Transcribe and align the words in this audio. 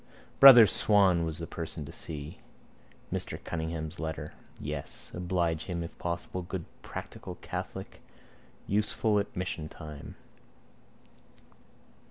_Brother 0.39 0.65
Swan 0.65 1.25
was 1.25 1.37
the 1.37 1.45
person 1.45 1.85
to 1.85 1.91
see. 1.91 2.39
Mr 3.13 3.37
Cunningham's 3.43 3.99
letter. 3.99 4.33
Yes. 4.59 5.11
Oblige 5.13 5.65
him, 5.65 5.83
if 5.83 5.95
possible. 5.99 6.41
Good 6.41 6.65
practical 6.81 7.35
catholic: 7.35 8.01
useful 8.65 9.19
at 9.19 9.35
mission 9.35 9.69
time. 9.69 10.15